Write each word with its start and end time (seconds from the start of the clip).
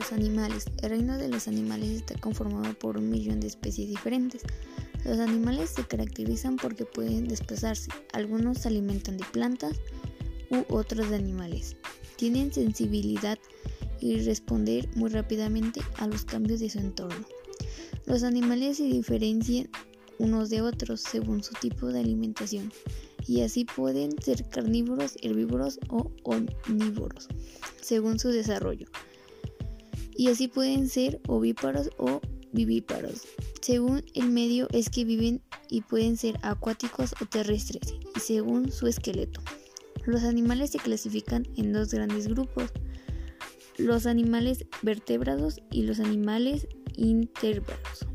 los 0.00 0.12
animales. 0.12 0.64
El 0.82 0.90
reino 0.90 1.18
de 1.18 1.28
los 1.28 1.46
animales 1.46 1.90
está 1.90 2.14
conformado 2.18 2.72
por 2.78 2.96
un 2.96 3.10
millón 3.10 3.40
de 3.40 3.48
especies 3.48 3.88
diferentes. 3.88 4.42
Los 5.04 5.18
animales 5.18 5.70
se 5.70 5.86
caracterizan 5.86 6.56
porque 6.56 6.86
pueden 6.86 7.28
desplazarse. 7.28 7.90
Algunos 8.12 8.58
se 8.58 8.68
alimentan 8.68 9.18
de 9.18 9.24
plantas 9.30 9.78
u 10.50 10.64
otros 10.74 11.10
de 11.10 11.16
animales. 11.16 11.76
Tienen 12.16 12.50
sensibilidad 12.52 13.38
y 14.00 14.20
responder 14.20 14.88
muy 14.96 15.10
rápidamente 15.10 15.82
a 15.98 16.06
los 16.06 16.24
cambios 16.24 16.60
de 16.60 16.70
su 16.70 16.78
entorno. 16.78 17.26
Los 18.06 18.22
animales 18.22 18.78
se 18.78 18.84
diferencian 18.84 19.68
unos 20.18 20.48
de 20.48 20.62
otros 20.62 21.02
según 21.02 21.44
su 21.44 21.52
tipo 21.54 21.88
de 21.88 22.00
alimentación 22.00 22.72
y 23.26 23.42
así 23.42 23.66
pueden 23.66 24.12
ser 24.22 24.48
carnívoros, 24.48 25.16
herbívoros 25.22 25.78
o 25.88 26.10
omnívoros 26.24 27.28
según 27.82 28.18
su 28.18 28.28
desarrollo. 28.28 28.86
Y 30.20 30.28
así 30.28 30.48
pueden 30.48 30.90
ser 30.90 31.18
ovíparos 31.26 31.88
o 31.96 32.20
vivíparos 32.52 33.26
según 33.62 34.04
el 34.12 34.28
medio 34.28 34.68
es 34.70 34.90
que 34.90 35.06
viven 35.06 35.40
y 35.70 35.80
pueden 35.80 36.18
ser 36.18 36.38
acuáticos 36.42 37.14
o 37.22 37.24
terrestres 37.24 37.94
y 38.14 38.20
según 38.20 38.70
su 38.70 38.86
esqueleto. 38.86 39.40
Los 40.04 40.24
animales 40.24 40.72
se 40.72 40.78
clasifican 40.78 41.48
en 41.56 41.72
dos 41.72 41.94
grandes 41.94 42.28
grupos, 42.28 42.70
los 43.78 44.04
animales 44.04 44.66
vertebrados 44.82 45.62
y 45.70 45.84
los 45.84 46.00
animales 46.00 46.68
invertebrados. 46.96 48.06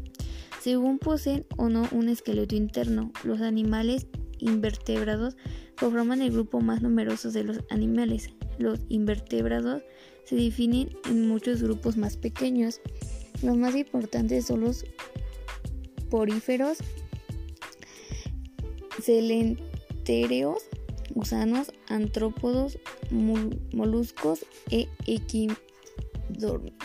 Según 0.61 0.99
poseen 0.99 1.47
o 1.57 1.69
no 1.69 1.89
un 1.91 2.07
esqueleto 2.07 2.55
interno, 2.55 3.11
los 3.23 3.41
animales 3.41 4.05
invertebrados 4.37 5.37
conforman 5.79 6.21
el 6.21 6.31
grupo 6.31 6.61
más 6.61 6.83
numeroso 6.83 7.31
de 7.31 7.45
los 7.45 7.61
animales. 7.71 8.29
Los 8.57 8.79
invertebrados 8.89 9.81
se 10.23 10.35
definen 10.35 10.89
en 11.09 11.27
muchos 11.27 11.61
grupos 11.61 11.97
más 11.97 12.17
pequeños. 12.17 12.81
Los 13.41 13.57
más 13.57 13.75
importantes 13.75 14.45
son 14.45 14.61
los 14.61 14.85
poríferos, 16.09 16.77
celentéreos, 19.01 20.63
gusanos, 21.13 21.71
antrópodos, 21.87 22.79
moluscos 23.11 24.45
e 24.71 24.87
equidormios. 25.05 26.75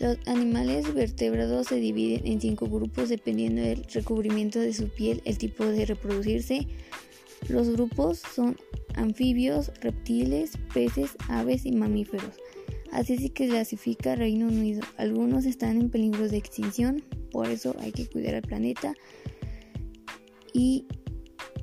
Los 0.00 0.16
animales 0.26 0.94
vertebrados 0.94 1.66
se 1.66 1.76
dividen 1.76 2.24
en 2.24 2.40
cinco 2.40 2.68
grupos 2.68 3.08
dependiendo 3.08 3.62
del 3.62 3.84
recubrimiento 3.84 4.60
de 4.60 4.72
su 4.72 4.88
piel, 4.88 5.22
el 5.24 5.38
tipo 5.38 5.64
de 5.64 5.86
reproducirse. 5.86 6.68
Los 7.48 7.68
grupos 7.68 8.22
son 8.34 8.56
anfibios, 8.98 9.72
reptiles, 9.80 10.58
peces, 10.74 11.16
aves 11.28 11.64
y 11.64 11.72
mamíferos. 11.72 12.34
Así 12.92 13.16
se 13.18 13.30
clasifica 13.30 14.14
Reino 14.14 14.46
Unido. 14.46 14.82
Algunos 14.96 15.44
están 15.44 15.80
en 15.80 15.90
peligro 15.90 16.28
de 16.28 16.36
extinción, 16.36 17.02
por 17.30 17.48
eso 17.48 17.74
hay 17.80 17.92
que 17.92 18.06
cuidar 18.06 18.34
al 18.34 18.42
planeta 18.42 18.94
y 20.52 20.86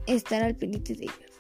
estar 0.08 0.44
al 0.44 0.56
pendiente 0.56 0.94
de 0.94 1.06
ellos. 1.06 1.35